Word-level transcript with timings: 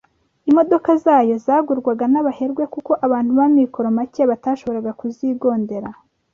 Imodoka 0.49 0.89
zayo 1.05 1.35
zagurwaga 1.45 2.05
n’abaherwe 2.09 2.63
kuko 2.73 2.91
abantu 3.05 3.31
b’amikoro 3.39 3.87
make 3.97 4.21
batashoboraga 4.31 4.91
kuzigondera 4.99 5.89